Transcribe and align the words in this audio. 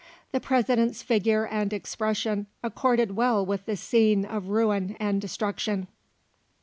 The 0.31 0.39
President's 0.39 1.03
figure 1.03 1.45
and 1.45 1.71
expression 1.71 2.47
accorded 2.63 3.15
well 3.15 3.45
with 3.45 3.67
the 3.67 3.77
scene 3.77 4.25
of 4.25 4.47
ruin 4.49 4.97
and 4.99 5.21
destruction. 5.21 5.87